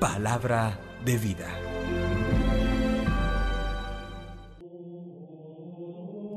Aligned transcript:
Palabra 0.00 0.80
de 1.04 1.18
vida. 1.18 1.46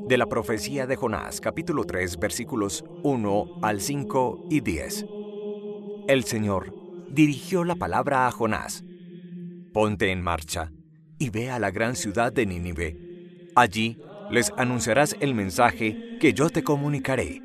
De 0.06 0.18
la 0.18 0.26
profecía 0.26 0.86
de 0.86 0.96
Jonás, 0.96 1.40
capítulo 1.40 1.84
3, 1.84 2.18
versículos 2.18 2.84
1 3.02 3.60
al 3.62 3.80
5 3.80 4.48
y 4.50 4.60
10. 4.60 5.06
El 6.08 6.24
Señor 6.24 6.74
dirigió 7.08 7.64
la 7.64 7.74
palabra 7.74 8.26
a 8.26 8.30
Jonás. 8.32 8.84
Ponte 9.72 10.12
en 10.12 10.20
marcha 10.20 10.70
y 11.18 11.30
ve 11.30 11.50
a 11.50 11.58
la 11.58 11.70
gran 11.70 11.96
ciudad 11.96 12.34
de 12.34 12.44
Nínive. 12.44 13.48
Allí 13.56 13.98
les 14.30 14.52
anunciarás 14.58 15.16
el 15.20 15.34
mensaje 15.34 16.18
que 16.20 16.34
yo 16.34 16.50
te 16.50 16.62
comunicaré. 16.62 17.40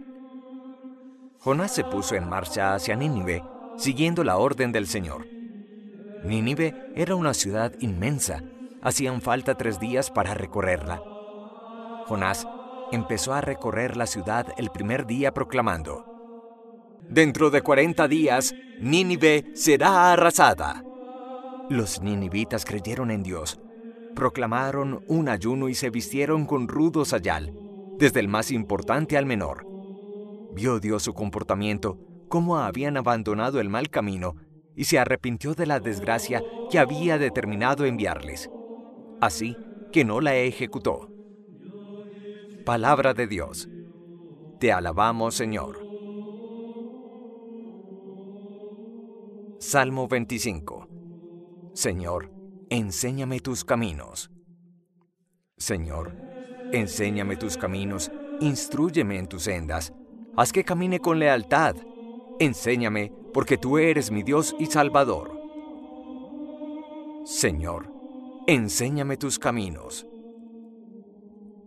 Jonás 1.37 1.73
se 1.73 1.85
puso 1.85 2.15
en 2.15 2.27
marcha 2.27 2.75
hacia 2.75 2.97
Nínive, 2.97 3.41
siguiendo 3.77 4.25
la 4.25 4.35
orden 4.35 4.73
del 4.73 4.85
Señor. 4.85 5.38
Nínive 6.23 6.91
era 6.95 7.15
una 7.15 7.33
ciudad 7.33 7.73
inmensa. 7.79 8.43
Hacían 8.81 9.21
falta 9.21 9.55
tres 9.55 9.79
días 9.79 10.11
para 10.11 10.33
recorrerla. 10.33 11.01
Jonás 12.05 12.47
empezó 12.91 13.33
a 13.33 13.41
recorrer 13.41 13.97
la 13.97 14.05
ciudad 14.05 14.47
el 14.57 14.71
primer 14.71 15.05
día 15.05 15.33
proclamando, 15.33 16.09
Dentro 17.09 17.49
de 17.49 17.63
cuarenta 17.63 18.07
días, 18.07 18.53
Nínive 18.79 19.51
será 19.55 20.13
arrasada. 20.13 20.83
Los 21.67 22.01
ninivitas 22.03 22.65
creyeron 22.65 23.09
en 23.09 23.23
Dios, 23.23 23.59
proclamaron 24.15 25.03
un 25.07 25.27
ayuno 25.27 25.69
y 25.69 25.73
se 25.73 25.89
vistieron 25.89 26.45
con 26.45 26.67
rudo 26.67 27.05
sayal, 27.05 27.51
desde 27.97 28.19
el 28.19 28.27
más 28.27 28.51
importante 28.51 29.17
al 29.17 29.25
menor. 29.25 29.65
Vio 30.53 30.79
Dios 30.79 31.01
su 31.01 31.15
comportamiento, 31.15 31.97
cómo 32.27 32.57
habían 32.59 32.95
abandonado 32.95 33.59
el 33.59 33.69
mal 33.69 33.89
camino 33.89 34.35
y 34.79 34.85
se 34.85 34.97
arrepintió 34.97 35.55
de 35.55 35.65
la 35.65 35.81
desgracia 35.81 36.41
que 36.71 36.79
había 36.79 37.17
determinado 37.17 37.83
enviarles. 37.83 38.49
Así 39.19 39.57
que 39.91 40.05
no 40.05 40.21
la 40.21 40.37
ejecutó. 40.37 41.09
Palabra 42.65 43.13
de 43.13 43.27
Dios. 43.27 43.67
Te 44.57 44.71
alabamos, 44.71 45.35
Señor. 45.35 45.85
Salmo 49.59 50.07
25. 50.07 50.87
Señor, 51.73 52.31
enséñame 52.69 53.41
tus 53.41 53.65
caminos. 53.65 54.31
Señor, 55.57 56.13
enséñame 56.71 57.35
tus 57.35 57.57
caminos, 57.57 58.09
instruyeme 58.39 59.19
en 59.19 59.27
tus 59.27 59.43
sendas, 59.43 59.91
haz 60.37 60.53
que 60.53 60.63
camine 60.63 61.01
con 61.01 61.19
lealtad. 61.19 61.75
Enséñame 62.39 63.18
porque 63.39 63.57
tú 63.57 63.77
eres 63.77 64.11
mi 64.11 64.21
Dios 64.21 64.53
y 64.59 64.65
Salvador. 64.65 65.31
Señor, 67.23 67.89
enséñame 68.47 69.15
tus 69.15 69.39
caminos. 69.39 70.05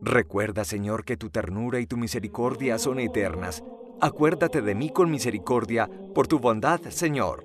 Recuerda, 0.02 0.66
Señor, 0.66 1.06
que 1.06 1.16
tu 1.16 1.30
ternura 1.30 1.80
y 1.80 1.86
tu 1.86 1.96
misericordia 1.96 2.76
son 2.78 3.00
eternas. 3.00 3.64
Acuérdate 4.02 4.60
de 4.60 4.74
mí 4.74 4.90
con 4.90 5.10
misericordia 5.10 5.88
por 6.14 6.28
tu 6.28 6.40
bondad, 6.40 6.78
Señor. 6.90 7.42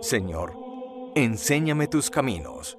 Señor, 0.00 0.54
enséñame 1.16 1.86
tus 1.86 2.08
caminos. 2.08 2.78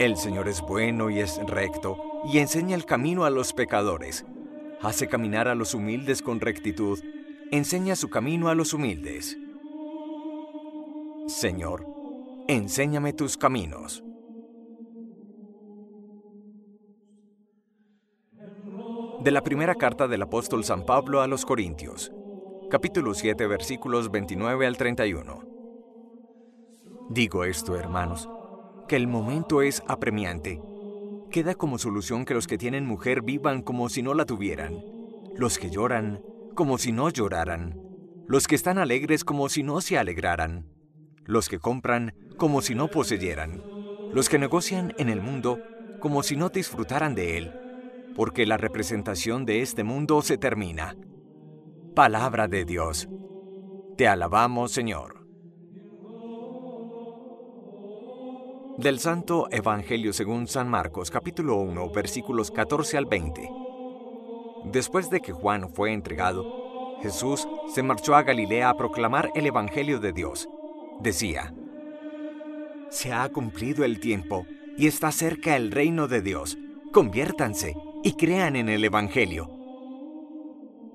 El 0.00 0.16
Señor 0.16 0.48
es 0.48 0.62
bueno 0.62 1.10
y 1.10 1.20
es 1.20 1.38
recto, 1.46 1.96
y 2.24 2.38
enseña 2.38 2.74
el 2.74 2.86
camino 2.86 3.24
a 3.24 3.30
los 3.30 3.52
pecadores. 3.52 4.24
Hace 4.82 5.06
caminar 5.06 5.46
a 5.46 5.54
los 5.54 5.74
humildes 5.74 6.22
con 6.22 6.40
rectitud 6.40 6.98
enseña 7.52 7.96
su 7.96 8.08
camino 8.08 8.48
a 8.48 8.54
los 8.54 8.72
humildes. 8.72 9.36
Señor, 11.26 11.84
enséñame 12.46 13.12
tus 13.12 13.36
caminos. 13.36 14.04
De 19.20 19.30
la 19.32 19.42
primera 19.42 19.74
carta 19.74 20.06
del 20.06 20.22
apóstol 20.22 20.64
San 20.64 20.86
Pablo 20.86 21.20
a 21.20 21.26
los 21.26 21.44
Corintios, 21.44 22.12
capítulo 22.70 23.14
7, 23.14 23.46
versículos 23.48 24.10
29 24.10 24.66
al 24.66 24.76
31. 24.76 25.44
Digo 27.10 27.44
esto, 27.44 27.76
hermanos, 27.76 28.28
que 28.86 28.94
el 28.94 29.08
momento 29.08 29.60
es 29.60 29.82
apremiante. 29.88 30.62
Queda 31.30 31.56
como 31.56 31.78
solución 31.78 32.24
que 32.24 32.34
los 32.34 32.46
que 32.46 32.58
tienen 32.58 32.86
mujer 32.86 33.22
vivan 33.22 33.62
como 33.62 33.88
si 33.88 34.02
no 34.02 34.14
la 34.14 34.24
tuvieran, 34.24 34.82
los 35.36 35.58
que 35.58 35.70
lloran 35.70 36.22
como 36.54 36.78
si 36.78 36.92
no 36.92 37.08
lloraran, 37.10 37.80
los 38.26 38.46
que 38.46 38.54
están 38.54 38.78
alegres 38.78 39.24
como 39.24 39.48
si 39.48 39.62
no 39.62 39.80
se 39.80 39.98
alegraran, 39.98 40.66
los 41.24 41.48
que 41.48 41.58
compran 41.58 42.14
como 42.36 42.62
si 42.62 42.74
no 42.74 42.88
poseyeran, 42.88 43.62
los 44.12 44.28
que 44.28 44.38
negocian 44.38 44.92
en 44.98 45.08
el 45.08 45.20
mundo 45.20 45.58
como 46.00 46.22
si 46.22 46.36
no 46.36 46.48
disfrutaran 46.48 47.14
de 47.14 47.38
él, 47.38 47.52
porque 48.16 48.46
la 48.46 48.56
representación 48.56 49.44
de 49.44 49.62
este 49.62 49.84
mundo 49.84 50.22
se 50.22 50.38
termina. 50.38 50.96
Palabra 51.94 52.48
de 52.48 52.64
Dios. 52.64 53.08
Te 53.96 54.08
alabamos, 54.08 54.72
Señor. 54.72 55.20
Del 58.78 58.98
Santo 58.98 59.46
Evangelio 59.50 60.12
según 60.12 60.46
San 60.46 60.68
Marcos, 60.68 61.10
capítulo 61.10 61.56
1, 61.56 61.90
versículos 61.90 62.50
14 62.50 62.96
al 62.96 63.04
20. 63.06 63.69
Después 64.64 65.10
de 65.10 65.20
que 65.20 65.32
Juan 65.32 65.70
fue 65.70 65.92
entregado, 65.92 66.98
Jesús 67.02 67.48
se 67.72 67.82
marchó 67.82 68.14
a 68.14 68.22
Galilea 68.22 68.68
a 68.68 68.76
proclamar 68.76 69.30
el 69.34 69.46
Evangelio 69.46 70.00
de 70.00 70.12
Dios. 70.12 70.48
Decía, 71.00 71.54
Se 72.90 73.12
ha 73.12 73.28
cumplido 73.30 73.84
el 73.84 74.00
tiempo 74.00 74.46
y 74.76 74.86
está 74.86 75.10
cerca 75.12 75.56
el 75.56 75.70
reino 75.70 76.08
de 76.08 76.20
Dios. 76.20 76.58
Conviértanse 76.92 77.74
y 78.02 78.12
crean 78.12 78.56
en 78.56 78.68
el 78.68 78.84
Evangelio. 78.84 79.50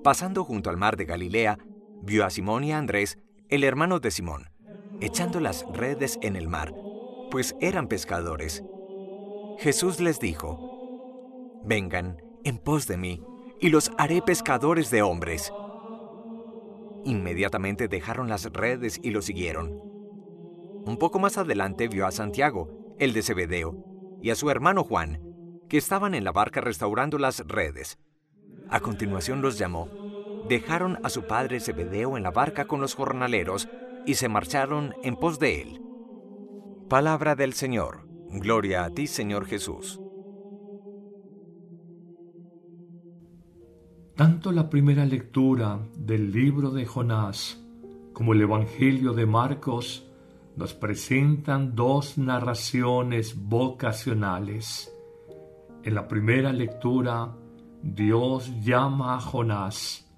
Pasando 0.04 0.44
junto 0.44 0.70
al 0.70 0.76
mar 0.76 0.96
de 0.96 1.04
Galilea, 1.04 1.58
vio 2.02 2.24
a 2.24 2.30
Simón 2.30 2.62
y 2.62 2.72
a 2.72 2.78
Andrés, 2.78 3.18
el 3.48 3.64
hermano 3.64 3.98
de 3.98 4.12
Simón, 4.12 4.50
echando 5.00 5.40
las 5.40 5.66
redes 5.72 6.18
en 6.22 6.36
el 6.36 6.46
mar, 6.46 6.72
pues 7.30 7.56
eran 7.60 7.88
pescadores. 7.88 8.62
Jesús 9.58 9.98
les 10.00 10.20
dijo, 10.20 11.62
Vengan 11.64 12.22
en 12.44 12.58
pos 12.58 12.86
de 12.86 12.96
mí 12.96 13.24
y 13.60 13.70
los 13.70 13.90
haré 13.98 14.22
pescadores 14.22 14.90
de 14.90 15.02
hombres. 15.02 15.52
Inmediatamente 17.04 17.88
dejaron 17.88 18.28
las 18.28 18.44
redes 18.52 18.98
y 19.02 19.10
lo 19.10 19.22
siguieron. 19.22 19.80
Un 20.84 20.96
poco 20.98 21.18
más 21.18 21.38
adelante 21.38 21.88
vio 21.88 22.06
a 22.06 22.10
Santiago, 22.10 22.94
el 22.98 23.12
de 23.12 23.22
Zebedeo, 23.22 23.76
y 24.20 24.30
a 24.30 24.34
su 24.34 24.50
hermano 24.50 24.84
Juan, 24.84 25.20
que 25.68 25.78
estaban 25.78 26.14
en 26.14 26.24
la 26.24 26.32
barca 26.32 26.60
restaurando 26.60 27.18
las 27.18 27.46
redes. 27.46 27.98
A 28.68 28.80
continuación 28.80 29.42
los 29.42 29.58
llamó. 29.58 29.88
Dejaron 30.48 30.98
a 31.02 31.10
su 31.10 31.26
padre 31.26 31.60
Zebedeo 31.60 32.16
en 32.16 32.22
la 32.22 32.30
barca 32.30 32.66
con 32.66 32.80
los 32.80 32.94
jornaleros 32.94 33.68
y 34.04 34.14
se 34.14 34.28
marcharon 34.28 34.94
en 35.02 35.16
pos 35.16 35.38
de 35.38 35.62
él. 35.62 35.80
Palabra 36.88 37.34
del 37.34 37.52
Señor. 37.52 38.06
Gloria 38.30 38.84
a 38.84 38.90
ti, 38.90 39.06
Señor 39.06 39.46
Jesús. 39.46 40.00
Tanto 44.16 44.50
la 44.50 44.70
primera 44.70 45.04
lectura 45.04 45.78
del 45.94 46.32
libro 46.32 46.70
de 46.70 46.86
Jonás 46.86 47.62
como 48.14 48.32
el 48.32 48.40
Evangelio 48.40 49.12
de 49.12 49.26
Marcos 49.26 50.08
nos 50.56 50.72
presentan 50.72 51.74
dos 51.74 52.16
narraciones 52.16 53.36
vocacionales. 53.36 54.90
En 55.84 55.94
la 55.94 56.08
primera 56.08 56.50
lectura, 56.50 57.36
Dios 57.82 58.50
llama 58.62 59.16
a 59.16 59.20
Jonás, 59.20 60.10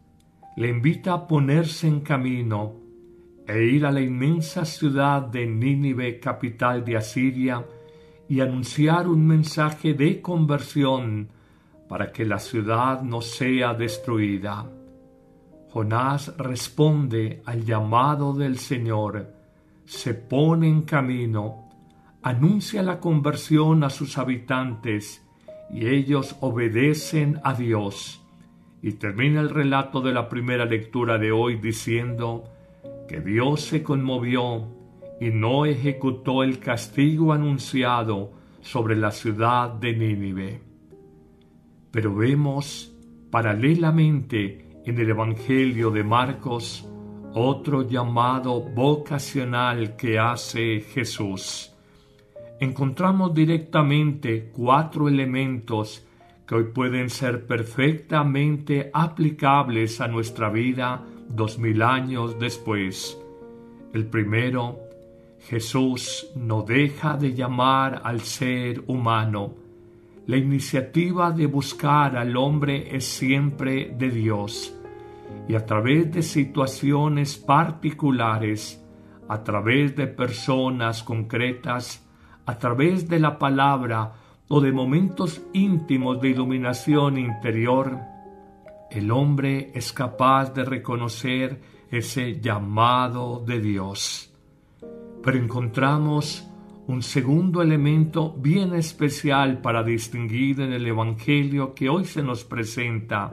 le 0.57 0.69
invita 0.69 1.15
a 1.15 1.27
ponerse 1.27 1.89
en 1.89 1.99
camino 2.03 2.75
e 3.49 3.65
ir 3.65 3.85
a 3.85 3.91
la 3.91 4.01
inmensa 4.01 4.65
ciudad 4.65 5.23
de 5.23 5.45
Nínive, 5.45 6.21
capital 6.21 6.85
de 6.85 6.97
Asiria, 6.99 7.67
y 8.29 8.39
anunciar 8.39 9.09
un 9.09 9.27
mensaje 9.27 9.95
de 9.95 10.23
conversión 10.23 11.31
para 11.89 12.13
que 12.13 12.25
la 12.25 12.39
ciudad 12.39 13.03
no 13.03 13.21
sea 13.21 13.75
destruida. 13.75 14.71
Jonás 15.71 16.37
responde 16.37 17.43
al 17.45 17.65
llamado 17.65 18.33
del 18.35 18.59
Señor, 18.59 19.35
se 19.85 20.15
pone 20.15 20.69
en 20.69 20.83
camino, 20.83 21.69
anuncia 22.23 22.83
la 22.83 23.01
conversión 23.01 23.85
a 23.85 23.91
sus 23.91 24.19
habitantes 24.19 25.27
y 25.71 25.87
ellos 25.87 26.37
obedecen 26.41 27.41
a 27.45 27.55
Dios. 27.55 28.23
Y 28.83 28.93
termina 28.93 29.41
el 29.41 29.51
relato 29.51 30.01
de 30.01 30.13
la 30.13 30.29
primera 30.29 30.65
lectura 30.65 31.19
de 31.19 31.33
hoy 31.33 31.57
diciendo 31.57 32.45
que 33.09 33.21
Dios 33.21 33.63
se 33.63 33.83
conmovió 33.83 34.69
y 35.21 35.31
no 35.31 35.67
ejecutó 35.67 36.45
el 36.45 36.59
castigo 36.61 37.33
anunciado 37.33 38.33
sobre 38.61 38.95
la 38.95 39.11
ciudad 39.11 39.71
de 39.71 39.95
Nínive. 39.95 40.68
Pero 41.91 42.15
vemos 42.15 42.95
paralelamente 43.31 44.81
en 44.85 44.99
el 44.99 45.11
Evangelio 45.11 45.91
de 45.91 46.05
Marcos 46.05 46.89
otro 47.35 47.83
llamado 47.83 48.61
vocacional 48.61 49.97
que 49.97 50.19
hace 50.19 50.81
Jesús. 50.81 51.73
Encontramos 52.61 53.35
directamente 53.35 54.51
cuatro 54.53 55.09
elementos 55.09 56.05
que 56.47 56.55
hoy 56.55 56.65
pueden 56.73 57.11
ser 57.11 57.47
perfectamente 57.47 58.91
aplicables 58.93 60.01
a 60.01 60.09
nuestra 60.09 60.49
vida 60.49 61.05
dos 61.29 61.59
mil 61.59 61.83
años 61.83 62.39
después. 62.39 63.19
El 63.93 64.07
primero, 64.07 64.79
Jesús 65.41 66.31
no 66.35 66.63
deja 66.63 67.17
de 67.17 67.35
llamar 67.35 68.01
al 68.03 68.21
ser 68.21 68.83
humano. 68.87 69.55
La 70.29 70.37
iniciativa 70.37 71.33
de 71.33 71.47
buscar 71.47 72.15
al 72.15 72.37
hombre 72.37 72.95
es 72.95 73.07
siempre 73.07 73.95
de 73.97 74.11
Dios 74.11 74.75
y 75.49 75.55
a 75.55 75.65
través 75.65 76.13
de 76.13 76.23
situaciones 76.23 77.39
particulares, 77.39 78.85
a 79.27 79.43
través 79.43 79.97
de 79.97 80.07
personas 80.07 81.03
concretas, 81.03 82.07
a 82.45 82.59
través 82.59 83.09
de 83.09 83.21
la 83.21 83.39
palabra 83.39 84.13
o 84.49 84.61
de 84.61 84.71
momentos 84.71 85.41
íntimos 85.55 86.21
de 86.21 86.29
iluminación 86.29 87.17
interior, 87.17 87.99
el 88.91 89.11
hombre 89.11 89.71
es 89.75 89.95
capaz 89.95 90.53
de 90.53 90.63
reconocer 90.67 91.59
ese 91.91 92.39
llamado 92.39 93.43
de 93.47 93.61
Dios. 93.61 94.31
Pero 95.23 95.39
encontramos 95.39 96.48
un 96.89 97.03
segundo 97.03 97.61
elemento 97.61 98.33
bien 98.33 98.75
especial 98.75 99.61
para 99.61 99.83
distinguir 99.83 100.63
en 100.63 100.73
el 100.73 100.87
Evangelio 100.87 101.75
que 101.75 101.91
hoy 101.91 102.07
se 102.07 102.23
nos 102.23 102.45
presenta, 102.45 103.31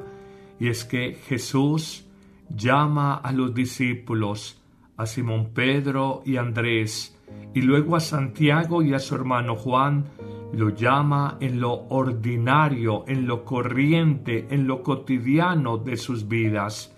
y 0.60 0.68
es 0.68 0.84
que 0.84 1.13
Jesús 1.13 2.06
llama 2.50 3.16
a 3.16 3.31
los 3.31 3.54
discípulos, 3.54 4.62
a 4.98 5.06
Simón 5.06 5.52
Pedro 5.54 6.22
y 6.25 6.36
Andrés, 6.36 7.18
y 7.54 7.62
luego 7.62 7.96
a 7.96 8.02
Santiago 8.02 8.84
y 8.84 8.94
a 8.94 9.00
su 9.00 9.16
hermano 9.16 9.56
Juan, 9.56 10.04
lo 10.52 10.69
llama 10.72 11.38
en 11.40 11.62
lo 11.62 11.88
ordinario, 11.88 13.06
en 13.07 13.25
lo 13.25 13.46
corriente, 13.46 14.48
en 14.50 14.68
lo 14.68 14.84
cotidiano 14.84 15.78
de 15.78 15.96
sus 15.96 16.28
vidas. 16.28 16.94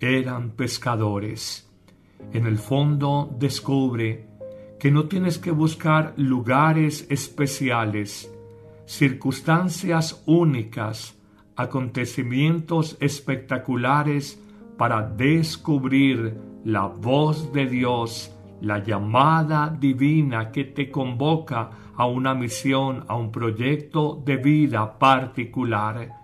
Eran 0.00 0.52
pescadores. 0.52 1.70
En 2.32 2.46
el 2.46 2.56
fondo 2.56 3.34
descubre 3.38 4.31
que 4.82 4.90
no 4.90 5.04
tienes 5.04 5.38
que 5.38 5.52
buscar 5.52 6.12
lugares 6.16 7.06
especiales, 7.08 8.28
circunstancias 8.84 10.24
únicas, 10.26 11.16
acontecimientos 11.54 12.96
espectaculares 12.98 14.42
para 14.76 15.02
descubrir 15.02 16.36
la 16.64 16.88
voz 16.88 17.52
de 17.52 17.66
Dios, 17.66 18.34
la 18.60 18.82
llamada 18.82 19.68
divina 19.68 20.50
que 20.50 20.64
te 20.64 20.90
convoca 20.90 21.70
a 21.94 22.06
una 22.06 22.34
misión, 22.34 23.04
a 23.06 23.14
un 23.14 23.30
proyecto 23.30 24.20
de 24.24 24.36
vida 24.36 24.98
particular. 24.98 26.21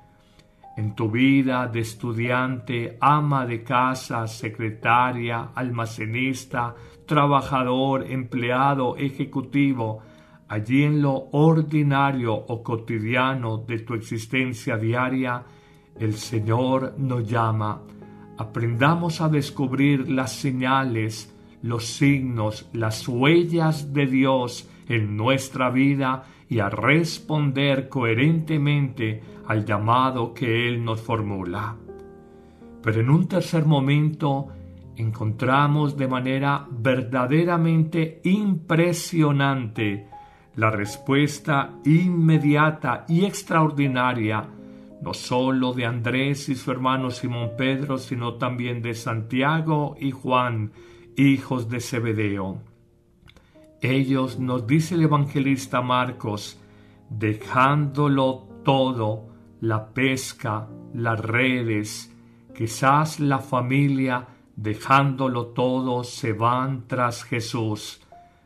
En 0.78 0.94
tu 0.94 1.10
vida 1.10 1.66
de 1.66 1.80
estudiante, 1.80 2.98
ama 3.00 3.44
de 3.44 3.64
casa, 3.64 4.28
secretaria, 4.28 5.50
almacenista, 5.52 6.72
trabajador, 7.04 8.08
empleado, 8.08 8.96
ejecutivo, 8.96 9.98
allí 10.46 10.84
en 10.84 11.02
lo 11.02 11.30
ordinario 11.32 12.32
o 12.32 12.62
cotidiano 12.62 13.58
de 13.58 13.80
tu 13.80 13.94
existencia 13.94 14.76
diaria, 14.76 15.42
el 15.98 16.14
Señor 16.14 16.94
nos 16.96 17.28
llama. 17.28 17.82
Aprendamos 18.38 19.20
a 19.20 19.28
descubrir 19.28 20.08
las 20.08 20.30
señales, 20.30 21.34
los 21.60 21.86
signos, 21.86 22.68
las 22.72 23.08
huellas 23.08 23.92
de 23.92 24.06
Dios 24.06 24.70
en 24.88 25.16
nuestra 25.16 25.70
vida 25.70 26.24
y 26.48 26.60
a 26.60 26.68
responder 26.68 27.88
coherentemente 27.88 29.22
al 29.46 29.64
llamado 29.64 30.32
que 30.34 30.68
Él 30.68 30.84
nos 30.84 31.00
formula. 31.00 31.76
Pero 32.82 33.00
en 33.00 33.10
un 33.10 33.28
tercer 33.28 33.66
momento 33.66 34.48
encontramos 34.96 35.96
de 35.96 36.08
manera 36.08 36.66
verdaderamente 36.70 38.20
impresionante 38.24 40.08
la 40.56 40.70
respuesta 40.70 41.74
inmediata 41.84 43.04
y 43.08 43.24
extraordinaria 43.24 44.48
no 45.00 45.14
sólo 45.14 45.72
de 45.72 45.86
Andrés 45.86 46.48
y 46.48 46.54
su 46.54 46.70
hermano 46.70 47.10
Simón 47.10 47.52
Pedro, 47.56 47.98
sino 47.98 48.34
también 48.34 48.82
de 48.82 48.94
Santiago 48.94 49.96
y 49.98 50.10
Juan, 50.10 50.72
hijos 51.16 51.68
de 51.68 51.80
Zebedeo. 51.80 52.58
Ellos, 53.80 54.40
nos 54.40 54.66
dice 54.66 54.96
el 54.96 55.02
evangelista 55.02 55.80
Marcos, 55.82 56.58
dejándolo 57.10 58.48
todo, 58.64 59.28
la 59.60 59.88
pesca, 59.94 60.68
las 60.94 61.20
redes, 61.20 62.12
quizás 62.54 63.20
la 63.20 63.38
familia, 63.38 64.26
dejándolo 64.56 65.46
todo, 65.48 66.02
se 66.02 66.32
van 66.32 66.88
tras 66.88 67.22
Jesús, 67.22 68.00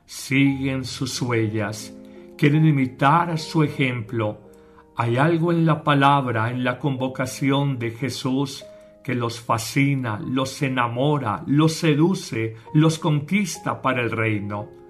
siguen 0.04 0.84
sus 0.84 1.20
huellas, 1.22 1.96
quieren 2.36 2.66
imitar 2.66 3.38
su 3.38 3.62
ejemplo. 3.62 4.38
Hay 4.96 5.16
algo 5.16 5.50
en 5.50 5.64
la 5.64 5.82
palabra, 5.82 6.50
en 6.50 6.62
la 6.62 6.78
convocación 6.78 7.78
de 7.78 7.92
Jesús, 7.92 8.64
que 9.02 9.14
los 9.14 9.40
fascina, 9.40 10.20
los 10.20 10.60
enamora, 10.60 11.42
los 11.46 11.72
seduce, 11.72 12.56
los 12.74 12.98
conquista 12.98 13.80
para 13.80 14.02
el 14.02 14.10
reino. 14.10 14.81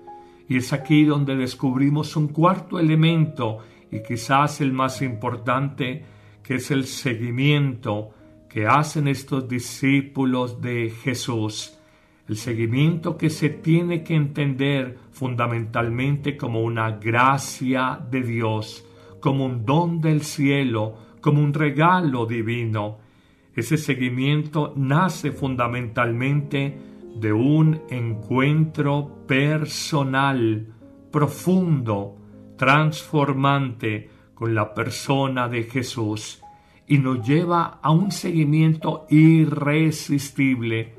Y 0.52 0.58
es 0.58 0.74
aquí 0.74 1.06
donde 1.06 1.34
descubrimos 1.34 2.14
un 2.14 2.28
cuarto 2.28 2.78
elemento 2.78 3.60
y 3.90 4.02
quizás 4.02 4.60
el 4.60 4.70
más 4.70 5.00
importante, 5.00 6.04
que 6.42 6.56
es 6.56 6.70
el 6.70 6.84
seguimiento 6.84 8.10
que 8.50 8.66
hacen 8.66 9.08
estos 9.08 9.48
discípulos 9.48 10.60
de 10.60 10.90
Jesús. 10.90 11.78
El 12.28 12.36
seguimiento 12.36 13.16
que 13.16 13.30
se 13.30 13.48
tiene 13.48 14.04
que 14.04 14.14
entender 14.14 14.98
fundamentalmente 15.12 16.36
como 16.36 16.60
una 16.60 16.98
gracia 16.98 17.98
de 18.10 18.20
Dios, 18.20 18.84
como 19.20 19.46
un 19.46 19.64
don 19.64 20.02
del 20.02 20.20
cielo, 20.20 20.98
como 21.22 21.42
un 21.42 21.54
regalo 21.54 22.26
divino. 22.26 22.98
Ese 23.56 23.78
seguimiento 23.78 24.74
nace 24.76 25.32
fundamentalmente 25.32 26.91
de 27.14 27.32
un 27.32 27.82
encuentro 27.90 29.24
personal, 29.26 30.66
profundo, 31.10 32.16
transformante 32.56 34.10
con 34.34 34.54
la 34.54 34.74
persona 34.74 35.48
de 35.48 35.64
Jesús 35.64 36.42
y 36.86 36.98
nos 36.98 37.26
lleva 37.26 37.78
a 37.82 37.90
un 37.90 38.10
seguimiento 38.10 39.06
irresistible 39.10 40.94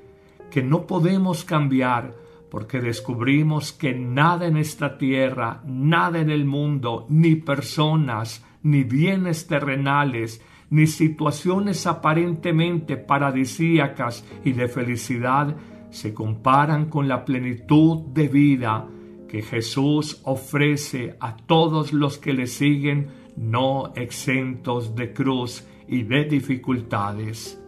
que 0.50 0.64
no 0.64 0.88
podemos 0.88 1.44
cambiar 1.44 2.16
porque 2.50 2.80
descubrimos 2.80 3.74
que 3.74 3.96
nada 3.96 4.46
en 4.46 4.58
esta 4.58 4.98
tierra, 4.98 5.62
nada 5.66 6.20
en 6.20 6.30
el 6.30 6.46
mundo, 6.46 7.08
ni 7.10 7.36
personas, 7.36 8.46
ni 8.62 8.84
bienes 8.84 9.48
terrenales, 9.48 10.40
ni 10.70 10.86
situaciones 10.86 11.88
aparentemente 11.88 12.98
paradisíacas 12.98 14.24
y 14.46 14.54
de 14.54 14.68
felicidad 14.68 15.56
se 15.94 16.12
comparan 16.14 16.90
con 16.90 17.08
la 17.08 17.24
plenitud 17.24 18.00
de 18.14 18.28
vida 18.28 18.88
que 19.28 19.44
Jesús 19.44 20.22
ofrece 20.24 21.16
a 21.20 21.38
todos 21.38 21.94
los 21.94 22.18
que 22.18 22.34
le 22.34 22.48
siguen, 22.48 23.08
no 23.38 23.94
exentos 23.96 24.96
de 24.96 25.14
cruz 25.14 25.68
y 25.88 26.02
de 26.02 26.26
dificultades. 26.26 27.62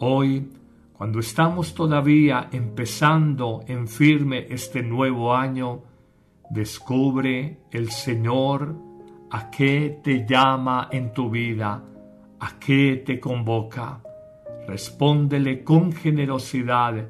Hoy, 0.00 0.50
cuando 0.92 1.20
estamos 1.20 1.74
todavía 1.74 2.50
empezando 2.52 3.62
en 3.66 3.88
firme 3.88 4.46
este 4.50 4.82
nuevo 4.82 5.34
año, 5.34 5.82
descubre 6.50 7.60
el 7.70 7.90
Señor 7.90 8.76
a 9.30 9.50
qué 9.50 9.98
te 10.04 10.26
llama 10.26 10.88
en 10.92 11.14
tu 11.14 11.30
vida, 11.30 11.82
a 12.38 12.58
qué 12.58 13.02
te 13.04 13.18
convoca. 13.18 14.02
Respóndele 14.66 15.64
con 15.64 15.92
generosidad 15.92 17.08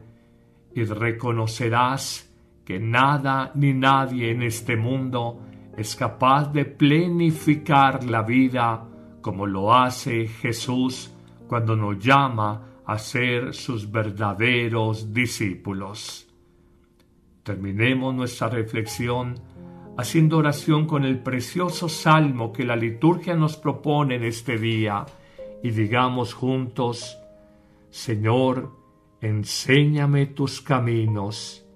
y 0.74 0.84
reconocerás 0.84 2.30
que 2.64 2.78
nada 2.78 3.52
ni 3.54 3.72
nadie 3.72 4.30
en 4.30 4.42
este 4.42 4.76
mundo 4.76 5.40
es 5.76 5.96
capaz 5.96 6.52
de 6.52 6.64
plenificar 6.64 8.04
la 8.04 8.22
vida 8.22 8.86
como 9.20 9.46
lo 9.46 9.74
hace 9.74 10.28
Jesús 10.28 11.12
cuando 11.46 11.74
nos 11.74 11.98
llama 11.98 12.82
a 12.86 12.98
ser 12.98 13.54
sus 13.54 13.90
verdaderos 13.90 15.12
discípulos. 15.12 16.28
Terminemos 17.42 18.14
nuestra 18.14 18.48
reflexión 18.48 19.34
haciendo 19.96 20.38
oración 20.38 20.86
con 20.86 21.04
el 21.04 21.18
precioso 21.18 21.88
salmo 21.88 22.52
que 22.52 22.64
la 22.64 22.76
liturgia 22.76 23.34
nos 23.34 23.56
propone 23.56 24.16
en 24.16 24.24
este 24.24 24.58
día 24.58 25.04
y 25.62 25.70
digamos 25.70 26.34
juntos, 26.34 27.18
Señor, 27.90 28.79
enséñame 29.20 30.26
tus 30.26 30.60
caminos, 30.62 31.66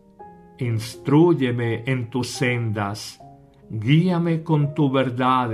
instruyeme 0.58 1.84
en 1.86 2.08
tus 2.08 2.28
sendas, 2.28 3.20
guíame 3.68 4.42
con 4.42 4.74
tu 4.74 4.90
verdad 4.90 5.50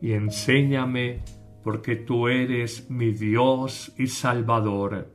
y 0.00 0.12
enséñame 0.12 1.22
porque 1.62 1.96
tú 1.96 2.28
eres 2.28 2.90
mi 2.90 3.12
Dios 3.12 3.94
y 3.96 4.06
Salvador. 4.06 5.10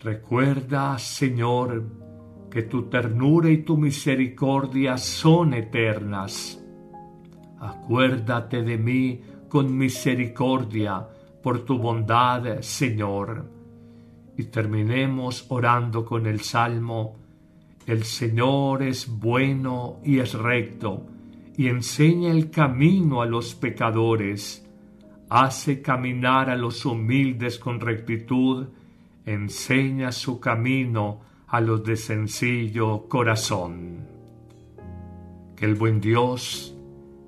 Recuerda, 0.00 0.96
Señor, 0.98 1.84
que 2.50 2.62
tu 2.62 2.88
ternura 2.88 3.50
y 3.50 3.58
tu 3.58 3.76
misericordia 3.76 4.96
son 4.96 5.54
eternas. 5.54 6.64
Acuérdate 7.58 8.62
de 8.62 8.78
mí 8.78 9.20
con 9.48 9.76
misericordia 9.76 11.06
por 11.42 11.64
tu 11.64 11.78
bondad, 11.78 12.60
Señor. 12.60 13.59
Y 14.40 14.44
terminemos 14.44 15.44
orando 15.50 16.02
con 16.02 16.24
el 16.24 16.40
Salmo, 16.40 17.18
El 17.86 18.04
Señor 18.04 18.82
es 18.82 19.06
bueno 19.06 20.00
y 20.02 20.18
es 20.18 20.32
recto, 20.32 21.06
y 21.58 21.68
enseña 21.68 22.30
el 22.30 22.48
camino 22.48 23.20
a 23.20 23.26
los 23.26 23.54
pecadores, 23.54 24.66
hace 25.28 25.82
caminar 25.82 26.48
a 26.48 26.56
los 26.56 26.86
humildes 26.86 27.58
con 27.58 27.80
rectitud, 27.80 28.68
enseña 29.26 30.10
su 30.10 30.40
camino 30.40 31.20
a 31.48 31.60
los 31.60 31.84
de 31.84 31.96
sencillo 31.96 33.08
corazón. 33.10 34.06
Que 35.54 35.66
el 35.66 35.74
buen 35.74 36.00
Dios 36.00 36.74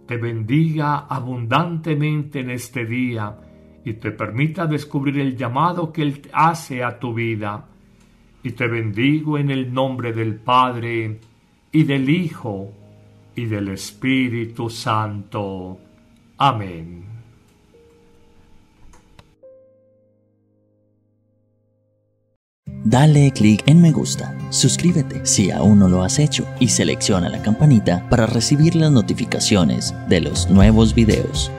te 0.06 0.16
bendiga 0.16 1.00
abundantemente 1.00 2.40
en 2.40 2.48
este 2.48 2.86
día 2.86 3.36
y 3.84 3.94
te 3.94 4.10
permita 4.10 4.66
descubrir 4.66 5.18
el 5.18 5.36
llamado 5.36 5.92
que 5.92 6.02
Él 6.02 6.22
hace 6.32 6.84
a 6.84 6.98
tu 6.98 7.14
vida. 7.14 7.66
Y 8.42 8.52
te 8.52 8.66
bendigo 8.66 9.38
en 9.38 9.50
el 9.50 9.72
nombre 9.72 10.12
del 10.12 10.36
Padre 10.36 11.20
y 11.70 11.84
del 11.84 12.08
Hijo 12.08 12.72
y 13.34 13.46
del 13.46 13.68
Espíritu 13.68 14.68
Santo. 14.68 15.78
Amén. 16.38 17.12
Dale 22.84 23.30
clic 23.30 23.62
en 23.66 23.80
me 23.80 23.92
gusta, 23.92 24.36
suscríbete 24.50 25.24
si 25.24 25.52
aún 25.52 25.78
no 25.78 25.88
lo 25.88 26.02
has 26.02 26.18
hecho 26.18 26.44
y 26.58 26.68
selecciona 26.68 27.28
la 27.28 27.40
campanita 27.40 28.08
para 28.10 28.26
recibir 28.26 28.74
las 28.74 28.90
notificaciones 28.90 29.94
de 30.08 30.20
los 30.20 30.50
nuevos 30.50 30.92
videos. 30.92 31.50